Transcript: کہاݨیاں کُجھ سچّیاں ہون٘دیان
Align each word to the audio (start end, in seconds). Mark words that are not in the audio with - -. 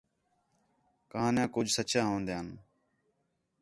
کہاݨیاں 1.11 1.49
کُجھ 1.53 1.71
سچّیاں 1.75 2.07
ہون٘دیان 2.09 2.47